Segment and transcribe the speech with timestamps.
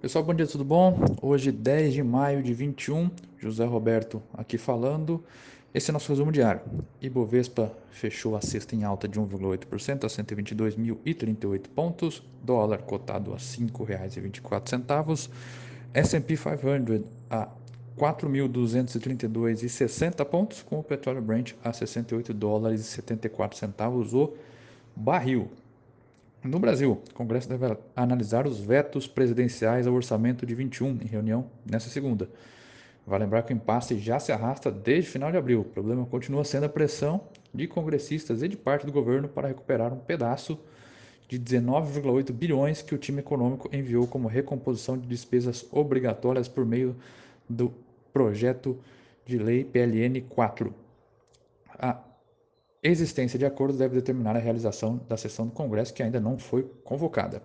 [0.00, 0.98] Pessoal, bom dia, tudo bom?
[1.20, 5.22] Hoje, 10 de maio de 21, José Roberto aqui falando.
[5.74, 6.62] Esse é nosso resumo diário.
[7.02, 13.42] Ibovespa fechou a sexta em alta de 1,8% a 122.038 pontos, dólar cotado a R$
[13.42, 15.28] 5,24,
[15.92, 17.48] S&P 500 a
[17.98, 24.32] 4.232,60 pontos, com o petróleo Brent a 68 dólares e 74 centavos o
[24.96, 25.50] barril.
[26.42, 31.50] No Brasil, o Congresso deve analisar os vetos presidenciais ao orçamento de 21 em reunião
[31.70, 32.30] nesta segunda.
[33.06, 35.60] Vale lembrar que o impasse já se arrasta desde final de abril.
[35.60, 37.20] O problema continua sendo a pressão
[37.52, 40.58] de congressistas e de parte do governo para recuperar um pedaço
[41.28, 46.96] de 19,8 bilhões que o time econômico enviou como recomposição de despesas obrigatórias por meio
[47.48, 47.72] do
[48.12, 48.78] projeto
[49.26, 50.74] de lei PLN 4.
[51.78, 52.00] A
[52.82, 56.62] existência de acordo deve determinar a realização da sessão do Congresso, que ainda não foi
[56.84, 57.42] convocada.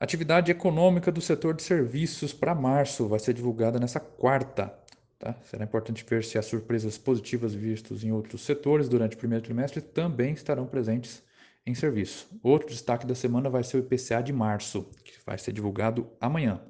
[0.00, 4.72] Atividade econômica do setor de serviços para março vai ser divulgada nessa quarta.
[5.18, 5.34] Tá?
[5.42, 9.80] Será importante ver se as surpresas positivas vistas em outros setores durante o primeiro trimestre
[9.80, 11.20] também estarão presentes
[11.66, 12.28] em serviço.
[12.42, 16.60] Outro destaque da semana vai ser o IPCA de março, que vai ser divulgado amanhã.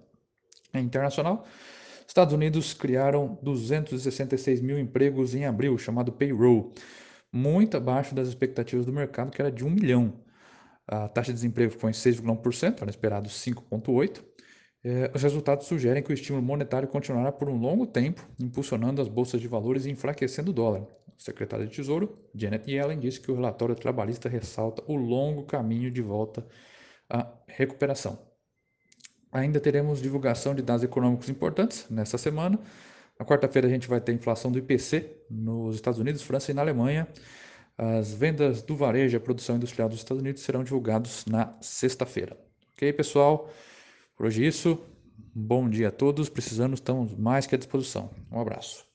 [0.72, 1.46] Em internacional,
[2.06, 6.72] Estados Unidos criaram 266 mil empregos em abril, chamado payroll
[7.32, 10.20] muito abaixo das expectativas do mercado, que era de 1 milhão.
[10.86, 14.22] A taxa de desemprego ficou em 6,1%, era esperado 5,8%.
[14.84, 19.08] É, os resultados sugerem que o estímulo monetário continuará por um longo tempo, impulsionando as
[19.08, 20.82] bolsas de valores e enfraquecendo o dólar.
[20.82, 25.90] O secretário de Tesouro, Janet Yellen, disse que o relatório trabalhista ressalta o longo caminho
[25.90, 26.46] de volta
[27.10, 28.18] à recuperação.
[29.32, 32.58] Ainda teremos divulgação de dados econômicos importantes nesta semana.
[33.18, 36.62] Na quarta-feira a gente vai ter inflação do IPC nos Estados Unidos, França e na
[36.62, 37.08] Alemanha.
[37.76, 42.36] As vendas do varejo e a produção industrial dos Estados Unidos serão divulgados na sexta-feira.
[42.72, 43.50] Ok, pessoal?
[44.16, 44.78] Por hoje é isso.
[45.34, 46.28] Bom dia a todos.
[46.28, 48.10] Precisando, estamos mais que à disposição.
[48.30, 48.87] Um abraço.